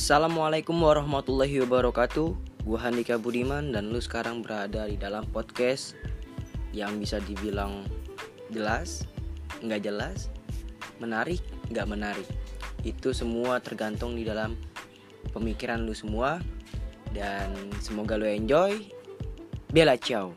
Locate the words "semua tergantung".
13.12-14.16